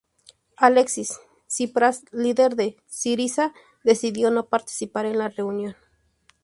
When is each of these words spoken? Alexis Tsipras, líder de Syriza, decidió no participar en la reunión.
Alexis 0.67 1.09
Tsipras, 1.45 2.05
líder 2.11 2.55
de 2.55 2.75
Syriza, 2.87 3.53
decidió 3.83 4.31
no 4.31 4.49
participar 4.49 5.05
en 5.05 5.19
la 5.19 5.29
reunión. 5.29 5.75